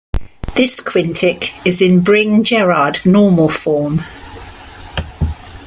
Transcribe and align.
This 0.55 0.79
quintic 0.79 1.53
is 1.63 1.79
in 1.79 1.99
Bring-Jerrard 1.99 3.05
normal 3.05 3.49
form. 3.49 4.01